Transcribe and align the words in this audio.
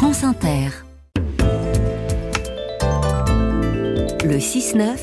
France 0.00 0.24
Inter. 0.24 0.70
Le 4.24 4.38
6-9 4.38 4.96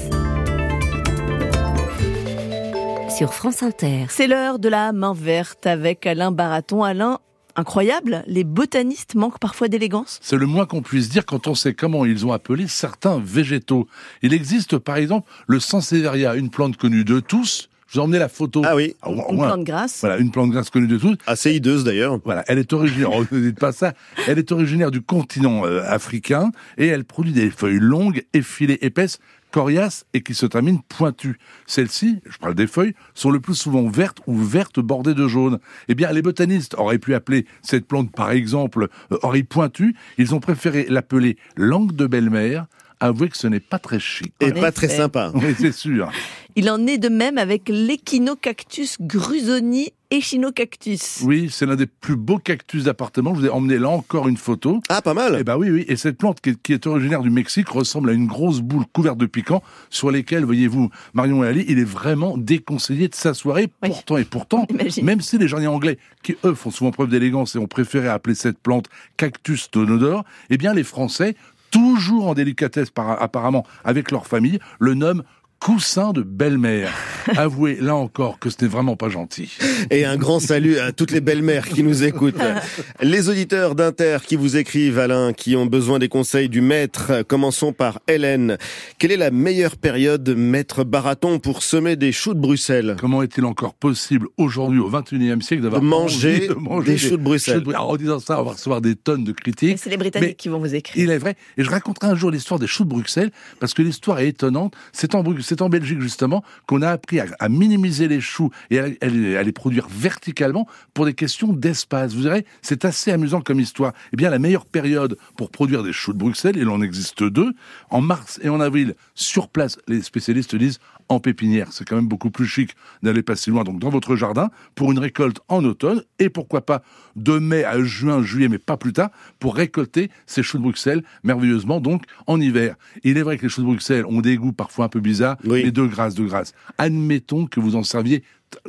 sur 3.16 3.32
France 3.32 3.62
Inter. 3.62 4.08
C'est 4.10 4.26
l'heure 4.26 4.58
de 4.58 4.68
la 4.70 4.94
main 4.94 5.14
verte 5.14 5.68
avec 5.68 6.08
Alain 6.08 6.32
Baraton. 6.32 6.84
Alain, 6.84 7.20
incroyable, 7.56 8.24
les 8.26 8.44
botanistes 8.44 9.14
manquent 9.14 9.38
parfois 9.38 9.68
d'élégance 9.68 10.18
C'est 10.24 10.36
le 10.36 10.48
moins 10.48 10.66
qu'on 10.66 10.82
puisse 10.82 11.10
dire 11.10 11.28
quand 11.28 11.46
on 11.46 11.54
sait 11.54 11.76
comment 11.76 12.04
ils 12.04 12.26
ont 12.26 12.32
appelé 12.32 12.68
certains 12.68 13.20
végétaux. 13.24 13.88
Il 14.24 14.34
existe 14.34 14.80
par 14.80 14.98
exemple 14.98 15.30
le 15.46 15.60
Sansevieria, 15.60 16.34
une 16.34 16.50
plante 16.50 16.76
connue 16.76 17.04
de 17.04 17.20
tous. 17.20 17.70
Je 17.88 17.94
vous 17.94 18.00
ai 18.00 18.04
emmené 18.04 18.20
la 18.20 18.28
photo. 18.30 18.62
Ah 18.66 18.76
oui, 18.76 18.96
Au- 19.06 19.10
au 19.12 19.30
Une 19.32 19.36
moins- 19.38 19.48
plante 19.48 19.64
grasse. 19.64 20.00
Voilà, 20.02 20.18
une 20.18 20.32
plante 20.32 20.52
grasse 20.52 20.70
connue 20.70 20.88
de 20.88 20.98
tous. 20.98 21.16
assez 21.26 21.54
hideuse 21.54 21.84
d'ailleurs. 21.84 22.20
Voilà, 22.26 22.44
elle 22.48 22.60
est 22.60 22.74
originaire, 22.74 23.12
oh, 23.14 23.24
ne 23.32 23.40
dites 23.40 23.60
pas 23.60 23.72
ça, 23.72 23.94
elle 24.28 24.40
est 24.40 24.52
originaire 24.52 24.92
du 24.92 25.02
continent 25.02 25.66
euh, 25.66 25.82
africain 25.88 26.52
et 26.78 26.88
elle 26.88 27.06
produit 27.06 27.32
des 27.34 27.50
feuilles 27.50 27.80
longues, 27.80 28.24
effilées, 28.34 28.78
épaisses, 28.82 29.20
coriaces 29.52 30.06
et 30.14 30.22
qui 30.22 30.34
se 30.34 30.46
terminent 30.46 30.82
pointues. 30.90 31.40
Celles-ci, 31.66 32.20
je 32.30 32.38
parle 32.38 32.54
des 32.56 32.68
feuilles, 32.68 32.94
sont 33.14 33.32
le 33.32 33.40
plus 33.40 33.56
souvent 33.56 33.88
vertes 33.88 34.20
ou 34.28 34.36
vertes 34.36 34.82
bordées 34.82 35.14
de 35.14 35.26
jaune. 35.28 35.60
Eh 35.88 35.96
bien, 35.96 36.12
les 36.12 36.22
botanistes 36.22 36.76
auraient 36.78 37.00
pu 37.00 37.14
appeler 37.16 37.46
cette 37.62 37.88
plante 37.88 38.12
par 38.12 38.32
exemple 38.32 38.90
euh, 39.14 39.18
oreille 39.22 39.44
pointue, 39.44 39.96
ils 40.18 40.36
ont 40.36 40.42
préféré 40.42 40.86
l'appeler 40.90 41.38
langue 41.56 41.96
de 41.96 42.06
belle-mère. 42.06 42.66
Avouez 43.00 43.30
que 43.30 43.38
ce 43.38 43.46
n'est 43.48 43.60
pas 43.60 43.78
très 43.78 44.00
chic. 44.00 44.34
Et 44.42 44.52
En 44.52 44.60
pas 44.60 44.72
très 44.72 44.88
sympa. 44.90 45.32
Oui, 45.36 45.54
c'est 45.58 45.72
sûr. 45.72 46.12
Il 46.60 46.72
en 46.72 46.88
est 46.88 46.98
de 46.98 47.08
même 47.08 47.38
avec 47.38 47.70
l'Echinocactus 47.70 48.98
grusoni 49.00 49.90
echinocactus. 50.10 51.22
Oui, 51.24 51.50
c'est 51.52 51.68
l'un 51.68 51.76
des 51.76 51.86
plus 51.86 52.16
beaux 52.16 52.40
cactus 52.40 52.86
d'appartement. 52.86 53.36
Je 53.36 53.42
vous 53.42 53.46
ai 53.46 53.50
emmené 53.50 53.78
là 53.78 53.90
encore 53.90 54.28
une 54.28 54.38
photo. 54.38 54.82
Ah, 54.90 55.04
pas 55.04 55.14
mal. 55.14 55.38
Eh 55.40 55.44
ben 55.44 55.56
oui, 55.56 55.70
oui. 55.70 55.86
Et 55.88 55.96
cette 55.96 56.18
plante 56.18 56.42
qui 56.42 56.50
est, 56.50 56.60
qui 56.60 56.74
est 56.74 56.88
originaire 56.88 57.22
du 57.22 57.30
Mexique 57.30 57.70
ressemble 57.70 58.10
à 58.10 58.14
une 58.14 58.26
grosse 58.26 58.62
boule 58.62 58.86
couverte 58.92 59.20
de 59.20 59.28
piquants 59.28 59.62
sur 59.92 60.10
lesquelles, 60.10 60.46
voyez-vous, 60.46 60.90
Marion 61.14 61.44
et 61.44 61.48
Ali, 61.48 61.64
il 61.68 61.78
est 61.78 61.84
vraiment 61.84 62.40
déconseillé 62.40 63.08
de 63.08 63.14
s'asseoir. 63.14 63.60
Et 63.60 63.70
Oui. 63.84 63.90
pourtant, 63.90 64.18
et 64.18 64.26
pourtant, 64.26 64.66
Imagine. 64.72 65.06
même 65.06 65.22
si 65.22 65.38
les 65.38 65.48
jardiniers 65.48 65.68
anglais, 65.68 66.00
qui 66.24 66.38
eux 66.44 66.56
font 66.56 66.72
souvent 66.72 66.90
preuve 66.90 67.10
d'élégance 67.10 67.56
et 67.56 67.60
ont 67.60 67.68
préféré 67.68 68.08
appeler 68.08 68.34
cette 68.34 68.58
plante 68.58 68.88
cactus 69.16 69.70
tonodore, 69.70 70.24
eh 70.50 70.58
bien 70.58 70.74
les 70.74 70.84
Français, 70.84 71.36
toujours 71.70 72.28
en 72.30 72.34
délicatesse 72.34 72.90
par- 72.90 73.22
apparemment 73.22 73.66
avec 73.84 74.10
leur 74.10 74.26
famille, 74.26 74.58
le 74.80 74.96
nomment 74.96 75.22
coussin 75.60 76.14
de 76.14 76.22
belle-mère. 76.22 77.17
Avouez 77.38 77.78
là 77.82 77.96
encore 77.96 78.40
que 78.40 78.50
ce 78.50 78.58
n'est 78.62 78.68
vraiment 78.68 78.96
pas 78.96 79.10
gentil. 79.10 79.52
Et 79.92 80.06
un 80.06 80.18
grand 80.18 80.40
salut 80.40 80.78
à 80.80 80.92
toutes 80.92 81.12
les 81.12 81.22
belles-mères 81.22 81.68
qui 81.68 81.84
nous 81.84 82.04
écoutent. 82.04 82.36
Les 83.02 83.30
auditeurs 83.30 83.76
d'Inter 83.76 84.18
qui 84.26 84.36
vous 84.36 84.58
écrivent, 84.58 85.00
Alain, 85.00 85.34
qui 85.34 85.56
ont 85.56 85.66
besoin 85.66 86.00
des 86.00 86.10
conseils 86.10 86.50
du 86.50 86.62
maître. 86.62 87.24
Commençons 87.28 87.74
par 87.74 88.00
Hélène. 88.08 88.58
Quelle 89.00 89.12
est 89.12 89.18
la 89.18 89.32
meilleure 89.32 89.76
période, 89.78 90.28
maître 90.36 90.84
Baraton, 90.84 91.40
pour 91.40 91.64
semer 91.64 91.96
des 91.96 92.12
choux 92.12 92.34
de 92.34 92.40
Bruxelles? 92.40 92.96
Comment 93.00 93.22
est-il 93.24 93.46
encore 93.46 93.74
possible 93.74 94.28
aujourd'hui 94.38 94.80
au 94.80 94.90
21e 94.90 95.42
siècle 95.42 95.64
d'avoir 95.64 95.82
De 95.82 95.86
manger 95.88 96.50
envie 96.70 96.92
des 96.92 96.98
choux 96.98 97.18
de 97.18 97.24
Bruxelles. 97.24 97.60
choux 97.60 97.66
de- 97.66 97.70
Alors, 97.76 97.90
en 97.90 97.98
disant 97.98 98.20
ça, 98.20 98.40
on 98.42 98.44
va 98.46 98.52
recevoir 98.52 98.82
des 98.82 98.96
tonnes 98.96 99.24
de 99.24 99.32
critiques. 99.32 99.78
c'est 99.80 99.90
les 99.90 99.98
Britanniques 99.98 100.30
Mais 100.30 100.36
qui 100.36 100.50
vont 100.50 100.60
vous 100.60 100.74
écrire. 100.76 101.04
Il 101.04 101.12
est 101.12 101.18
vrai. 101.18 101.36
Et 101.58 101.64
je 101.64 101.70
raconterai 101.70 102.08
un 102.08 102.16
jour 102.16 102.32
l'histoire 102.32 102.60
des 102.60 102.68
choux 102.68 102.84
de 102.84 102.90
Bruxelles, 102.90 103.32
parce 103.60 103.74
que 103.74 103.82
l'histoire 103.82 104.20
est 104.20 104.30
étonnante. 104.30 104.74
C'est 104.92 105.16
en, 105.16 105.24
Bru- 105.24 105.42
en 105.60 105.70
Belgique, 105.70 106.02
justement, 106.02 106.44
qu'on 106.68 106.82
a 106.82 106.90
appris 106.90 107.17
à, 107.20 107.50
minimiser 107.50 108.08
les 108.08 108.22
choux 108.22 108.50
et 108.70 108.80
à, 108.80 108.88
les- 108.88 109.38
à 109.38 109.44
les 109.44 109.52
produire 109.52 109.88
verticalement 109.90 110.68
pour 110.94 111.06
des 111.06 111.14
questions 111.14 111.54
d'espace. 111.54 112.14
Vous 112.14 112.22
verrez, 112.24 112.46
c'est 112.62 112.86
assez 112.86 113.12
amusant 113.12 113.42
comme 113.42 113.60
histoire. 113.60 113.94
Eh 114.14 114.16
bien, 114.18 114.30
la 114.30 114.40
meilleure 114.40 114.66
période 114.66 115.18
pour 115.36 115.50
produire 115.52 115.84
des 115.84 115.94
choux 115.94 116.14
de 116.14 116.18
Bruxelles, 116.18 116.58
il 116.58 116.68
en 116.70 116.82
existe 116.82 117.24
deux, 117.24 117.54
en 117.90 118.02
mars 118.02 118.40
et 118.44 118.50
en 118.50 118.60
avril, 118.60 118.96
sur 119.16 119.48
place, 119.50 119.78
les 119.88 120.02
spécialistes 120.02 120.56
disent 120.56 120.80
en 121.10 121.20
pépinière. 121.20 121.72
C'est 121.72 121.88
quand 121.88 121.96
même 121.96 122.08
beaucoup 122.08 122.30
plus 122.30 122.46
chic 122.48 122.76
d'aller 123.04 123.22
pas 123.24 123.36
si 123.36 123.50
loin, 123.50 123.64
donc 123.64 123.80
dans 123.80 123.90
votre 123.90 124.16
jardin, 124.16 124.50
pour 124.76 124.92
une 124.92 125.00
récolte 125.00 125.40
en 125.48 125.64
automne, 125.64 126.04
et 126.20 126.30
pourquoi 126.30 126.66
pas 126.66 126.84
de 127.16 127.40
mai 127.40 127.64
à 127.64 127.82
juin, 127.84 128.22
juillet, 128.22 128.48
mais 128.50 128.58
pas 128.60 128.78
plus 128.78 128.94
tard, 128.94 129.10
pour 129.40 129.56
récolter 129.56 130.10
ces 130.26 130.44
choux 130.44 130.58
de 130.58 130.64
Bruxelles, 130.64 131.04
merveilleusement, 131.24 131.80
donc 131.80 132.04
en 132.28 132.40
hiver. 132.42 132.76
Il 133.04 133.18
est 133.18 133.22
vrai 133.24 133.38
que 133.38 133.44
les 133.44 133.50
choux 133.50 133.62
de 133.62 133.68
Bruxelles 133.68 134.06
ont 134.06 134.22
des 134.22 134.36
goûts 134.38 134.52
parfois 134.54 134.86
un 134.86 134.90
peu 134.90 135.00
bizarres, 135.00 135.38
Oui. 135.46 135.64
mais 135.66 135.72
de 135.72 135.84
grâce, 135.86 136.16
de 136.16 136.26
grâce. 136.26 136.54
Admettons 136.78 137.46
que 137.48 137.60
vous 137.60 137.76
en 137.76 137.84
serviez 137.84 138.24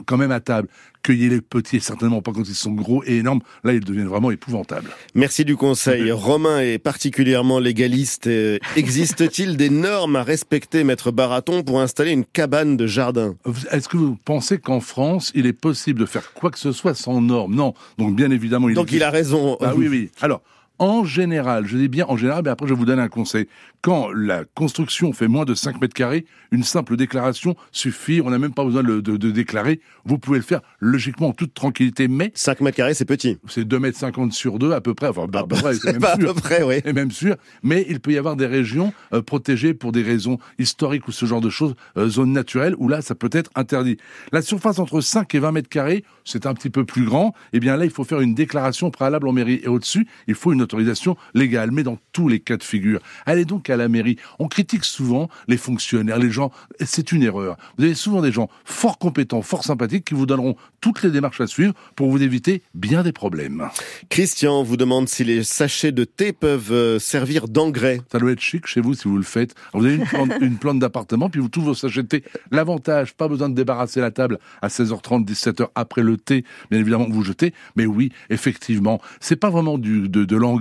quand 0.06 0.16
même 0.16 0.32
à 0.32 0.40
table. 0.40 0.68
Cueillez 1.02 1.28
les 1.28 1.40
petits, 1.40 1.76
et 1.76 1.80
certainement 1.80 2.20
pas 2.22 2.32
quand 2.32 2.46
ils 2.46 2.54
sont 2.54 2.72
gros 2.72 3.02
et 3.04 3.18
énormes. 3.18 3.40
Là, 3.64 3.72
ils 3.72 3.84
deviennent 3.84 4.08
vraiment 4.08 4.30
épouvantables. 4.30 4.90
Merci 5.14 5.44
du 5.44 5.56
conseil. 5.56 6.10
Romain 6.12 6.60
est 6.60 6.78
particulièrement 6.78 7.58
légaliste. 7.58 8.26
Euh, 8.26 8.58
Existe-t-il 8.76 9.56
des 9.56 9.70
normes 9.70 10.16
à 10.16 10.22
respecter, 10.22 10.84
maître 10.84 11.10
Baraton, 11.10 11.62
pour 11.62 11.80
installer 11.80 12.10
une 12.10 12.24
cabane 12.24 12.76
de 12.76 12.86
jardin? 12.86 13.36
Est-ce 13.70 13.88
que 13.88 13.96
vous 13.96 14.16
pensez 14.24 14.58
qu'en 14.58 14.80
France, 14.80 15.30
il 15.34 15.46
est 15.46 15.52
possible 15.52 16.00
de 16.00 16.06
faire 16.06 16.32
quoi 16.32 16.50
que 16.50 16.58
ce 16.58 16.72
soit 16.72 16.94
sans 16.94 17.20
normes? 17.20 17.54
Non. 17.54 17.74
Donc, 17.96 18.16
bien 18.16 18.30
évidemment, 18.30 18.68
il 18.68 18.74
Donc 18.74 18.92
il 18.92 19.02
a 19.02 19.10
raison. 19.10 19.56
Ah 19.60 19.74
oui, 19.76 19.88
oui. 19.88 20.10
Alors, 20.20 20.42
en 20.78 21.04
général, 21.04 21.66
je 21.66 21.76
dis 21.76 21.88
bien 21.88 22.04
en 22.08 22.16
général, 22.16 22.42
mais 22.44 22.50
après 22.50 22.66
je 22.66 22.72
vais 22.74 22.78
vous 22.78 22.84
donner 22.86 23.02
un 23.02 23.08
conseil. 23.08 23.46
Quand 23.80 24.10
la 24.12 24.44
construction 24.54 25.12
fait 25.12 25.28
moins 25.28 25.44
de 25.44 25.54
5 25.54 25.80
mètres 25.80 25.94
carrés, 25.94 26.24
une 26.52 26.62
simple 26.64 26.96
déclaration 26.96 27.54
suffit, 27.72 28.20
on 28.24 28.30
n'a 28.30 28.38
même 28.38 28.52
pas 28.52 28.64
besoin 28.64 28.82
de, 28.82 29.00
de- 29.00 29.16
de 29.16 29.30
déclarer, 29.30 29.80
vous 30.04 30.18
pouvez 30.18 30.38
le 30.38 30.44
faire 30.44 30.60
logiquement 30.80 31.28
en 31.28 31.32
toute 31.32 31.54
tranquillité, 31.54 32.08
mais 32.08 32.32
5 32.34 32.60
mètres 32.60 32.76
carrés, 32.76 32.94
c'est 32.94 33.04
petit. 33.04 33.38
c'est 33.48 33.64
2 33.64 33.78
mètres 33.78 33.98
50 33.98 34.32
sur 34.32 34.58
2 34.58 34.72
à 34.72 34.80
peu 34.80 34.94
près, 34.94 35.08
enfin 35.08 35.24
à 35.32 35.42
peu 35.46 35.54
près, 35.56 35.74
c'est 35.74 35.80
C'est 35.80 35.92
même 35.92 36.00
pas 36.00 36.12
à 36.14 36.18
sûr. 36.18 36.34
peu 36.34 36.40
près, 36.40 36.62
oui. 36.62 36.76
Et 36.84 36.92
même 36.92 37.10
sûr, 37.10 37.36
mais 37.62 37.84
il 37.88 38.00
peut 38.00 38.12
y 38.12 38.18
avoir 38.18 38.36
des 38.36 38.46
régions 38.46 38.92
euh, 39.12 39.22
protégées 39.22 39.74
pour 39.74 39.92
des 39.92 40.02
raisons 40.02 40.38
historiques 40.58 41.06
ou 41.08 41.12
ce 41.12 41.26
genre 41.26 41.40
de 41.40 41.50
choses, 41.50 41.74
euh, 41.96 42.08
zones 42.08 42.32
naturelles, 42.32 42.74
où 42.78 42.88
là, 42.88 43.00
ça 43.02 43.14
peut 43.14 43.30
être 43.32 43.50
interdit. 43.54 43.96
La 44.32 44.42
surface 44.42 44.78
entre 44.78 45.00
5 45.00 45.34
et 45.34 45.38
20 45.38 45.52
mètres 45.52 45.68
carrés, 45.68 46.04
c'est 46.24 46.46
un 46.46 46.54
petit 46.54 46.70
peu 46.70 46.84
plus 46.84 47.04
grand, 47.04 47.32
et 47.52 47.60
bien 47.60 47.76
là, 47.76 47.84
il 47.84 47.90
faut 47.90 48.04
faire 48.04 48.20
une 48.20 48.34
déclaration 48.34 48.90
préalable 48.90 49.28
en 49.28 49.32
mairie. 49.32 49.60
Et 49.62 49.68
au-dessus, 49.68 50.06
il 50.26 50.34
faut 50.34 50.52
une 50.52 50.62
autorisation 50.68 51.16
légale, 51.34 51.70
mais 51.70 51.82
dans 51.82 51.98
tous 52.12 52.28
les 52.28 52.40
cas 52.40 52.56
de 52.56 52.62
figure. 52.62 53.00
Allez 53.26 53.44
donc 53.44 53.70
à 53.70 53.76
la 53.76 53.88
mairie. 53.88 54.16
On 54.38 54.48
critique 54.48 54.84
souvent 54.84 55.28
les 55.48 55.56
fonctionnaires, 55.56 56.18
les 56.18 56.30
gens, 56.30 56.52
c'est 56.84 57.12
une 57.12 57.22
erreur. 57.22 57.56
Vous 57.78 57.84
avez 57.84 57.94
souvent 57.94 58.20
des 58.20 58.32
gens 58.32 58.48
fort 58.64 58.98
compétents, 58.98 59.42
fort 59.42 59.64
sympathiques, 59.64 60.04
qui 60.04 60.14
vous 60.14 60.26
donneront 60.26 60.56
toutes 60.80 61.02
les 61.02 61.10
démarches 61.10 61.40
à 61.40 61.46
suivre 61.46 61.72
pour 61.96 62.10
vous 62.10 62.22
éviter 62.22 62.62
bien 62.74 63.02
des 63.02 63.12
problèmes. 63.12 63.68
Christian 64.10 64.62
vous 64.62 64.76
demande 64.76 65.08
si 65.08 65.24
les 65.24 65.42
sachets 65.42 65.92
de 65.92 66.04
thé 66.04 66.32
peuvent 66.32 66.72
euh, 66.72 66.98
servir 66.98 67.48
d'engrais. 67.48 68.00
Ça 68.12 68.18
doit 68.18 68.32
être 68.32 68.40
chic 68.40 68.66
chez 68.66 68.80
vous 68.80 68.94
si 68.94 69.08
vous 69.08 69.16
le 69.16 69.22
faites. 69.22 69.54
Alors, 69.72 69.82
vous 69.82 69.86
avez 69.86 69.96
une 69.96 70.06
plante, 70.06 70.60
plante 70.60 70.78
d'appartement, 70.78 71.30
puis 71.30 71.40
vous 71.40 71.48
tous 71.48 71.62
vos 71.62 71.74
sachets 71.74 72.02
de 72.02 72.08
thé. 72.08 72.24
L'avantage, 72.50 73.14
pas 73.14 73.28
besoin 73.28 73.48
de 73.48 73.54
débarrasser 73.54 74.00
la 74.00 74.10
table 74.10 74.38
à 74.60 74.68
16h30, 74.68 75.24
17h 75.24 75.68
après 75.74 76.02
le 76.02 76.16
thé, 76.16 76.44
bien 76.70 76.80
évidemment, 76.80 77.06
vous 77.08 77.22
jetez. 77.22 77.54
Mais 77.76 77.86
oui, 77.86 78.12
effectivement, 78.30 79.00
c'est 79.20 79.36
pas 79.36 79.50
vraiment 79.50 79.78
du, 79.78 80.08
de, 80.08 80.24
de 80.24 80.36
l'engrais, 80.36 80.57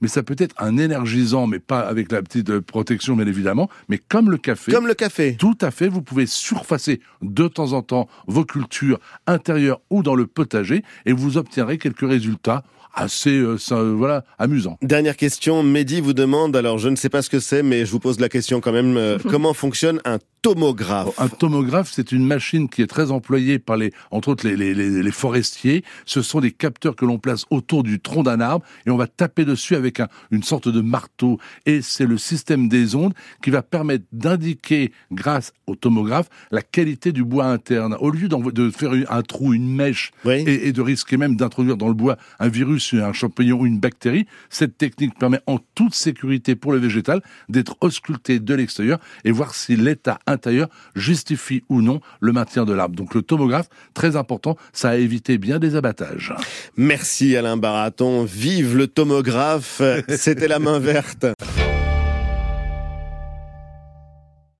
mais 0.00 0.08
ça 0.08 0.22
peut 0.22 0.36
être 0.38 0.54
un 0.58 0.76
énergisant, 0.76 1.46
mais 1.46 1.58
pas 1.58 1.80
avec 1.80 2.12
la 2.12 2.22
petite 2.22 2.50
euh, 2.50 2.60
protection, 2.60 3.16
bien 3.16 3.26
évidemment, 3.26 3.68
mais 3.88 3.98
comme 3.98 4.30
le 4.30 4.36
café. 4.36 4.72
Comme 4.72 4.86
le 4.86 4.94
café. 4.94 5.36
Tout 5.36 5.58
à 5.60 5.70
fait, 5.70 5.88
vous 5.88 6.02
pouvez 6.02 6.26
surfacer 6.26 7.00
de 7.22 7.48
temps 7.48 7.72
en 7.72 7.82
temps 7.82 8.08
vos 8.26 8.44
cultures 8.44 8.98
intérieures 9.26 9.80
ou 9.90 10.02
dans 10.02 10.14
le 10.14 10.26
potager 10.26 10.82
et 11.04 11.12
vous 11.12 11.36
obtiendrez 11.36 11.78
quelques 11.78 12.08
résultats 12.08 12.62
assez 12.96 13.38
euh, 13.38 13.58
ça, 13.58 13.76
euh, 13.76 13.94
voilà, 13.96 14.24
amusants. 14.38 14.78
Dernière 14.82 15.16
question, 15.16 15.62
Mehdi 15.62 16.00
vous 16.00 16.14
demande, 16.14 16.56
alors 16.56 16.78
je 16.78 16.88
ne 16.88 16.96
sais 16.96 17.10
pas 17.10 17.22
ce 17.22 17.30
que 17.30 17.38
c'est, 17.38 17.62
mais 17.62 17.84
je 17.84 17.92
vous 17.92 18.00
pose 18.00 18.18
la 18.18 18.28
question 18.28 18.60
quand 18.60 18.72
même, 18.72 18.96
euh, 18.96 19.18
comment 19.30 19.52
fonctionne 19.52 20.00
un 20.04 20.18
tomographe 20.46 21.18
Un 21.18 21.28
tomographe, 21.28 21.90
c'est 21.92 22.12
une 22.12 22.24
machine 22.24 22.68
qui 22.68 22.80
est 22.82 22.86
très 22.86 23.10
employée 23.10 23.58
par 23.58 23.76
les, 23.76 23.92
entre 24.12 24.28
autres 24.28 24.46
les, 24.46 24.56
les, 24.56 24.74
les, 24.74 25.02
les 25.02 25.10
forestiers. 25.10 25.82
Ce 26.04 26.22
sont 26.22 26.40
des 26.40 26.52
capteurs 26.52 26.94
que 26.94 27.04
l'on 27.04 27.18
place 27.18 27.46
autour 27.50 27.82
du 27.82 27.98
tronc 27.98 28.22
d'un 28.22 28.40
arbre 28.40 28.64
et 28.86 28.90
on 28.90 28.96
va 28.96 29.08
taper 29.08 29.44
dessus 29.44 29.74
avec 29.74 29.98
un, 29.98 30.08
une 30.30 30.44
sorte 30.44 30.68
de 30.68 30.80
marteau. 30.80 31.38
Et 31.66 31.82
c'est 31.82 32.06
le 32.06 32.16
système 32.16 32.68
des 32.68 32.94
ondes 32.94 33.12
qui 33.42 33.50
va 33.50 33.62
permettre 33.62 34.04
d'indiquer, 34.12 34.92
grâce 35.10 35.52
au 35.66 35.74
tomographe, 35.74 36.28
la 36.52 36.62
qualité 36.62 37.10
du 37.10 37.24
bois 37.24 37.46
interne. 37.46 37.96
Au 37.98 38.10
lieu 38.10 38.28
de 38.28 38.70
faire 38.70 38.92
un 39.08 39.22
trou, 39.22 39.52
une 39.52 39.74
mèche, 39.74 40.12
Oui. 40.24 40.44
et, 40.46 40.68
et 40.68 40.72
de 40.72 40.80
risquer 40.80 41.16
même 41.16 41.36
d'introduire 41.36 41.76
dans 41.76 41.88
le 41.88 41.94
bois 41.94 42.18
un 42.38 42.48
virus, 42.48 42.94
un 42.94 43.12
champignon 43.12 43.60
ou 43.60 43.66
une 43.66 43.80
bactérie, 43.80 44.26
cette 44.48 44.78
technique 44.78 45.18
permet 45.18 45.40
en 45.46 45.58
toute 45.74 45.94
sécurité 45.94 46.54
pour 46.54 46.72
le 46.72 46.78
végétal 46.78 47.20
d'être 47.48 47.76
ausculté 47.80 48.38
de 48.38 48.54
l'extérieur 48.54 49.00
et 49.24 49.32
voir 49.32 49.54
si 49.54 49.74
l'état 49.74 50.20
intérieur 50.36 50.68
justifie 50.94 51.64
ou 51.68 51.82
non 51.82 52.00
le 52.20 52.32
maintien 52.32 52.64
de 52.64 52.72
l'arbre. 52.72 52.94
Donc 52.94 53.14
le 53.14 53.22
tomographe, 53.22 53.68
très 53.94 54.14
important, 54.16 54.56
ça 54.72 54.90
a 54.90 54.96
évité 54.96 55.38
bien 55.38 55.58
des 55.58 55.74
abattages. 55.74 56.34
Merci 56.76 57.36
Alain 57.36 57.56
Baraton, 57.56 58.24
vive 58.24 58.76
le 58.76 58.86
tomographe, 58.86 59.82
c'était 60.08 60.48
la 60.48 60.58
main 60.58 60.78
verte. 60.78 61.26